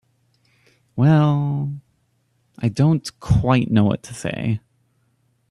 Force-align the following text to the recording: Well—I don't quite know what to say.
Well—I 0.95 2.69
don't 2.69 3.19
quite 3.19 3.69
know 3.69 3.83
what 3.83 4.01
to 4.03 4.15
say. 4.15 4.59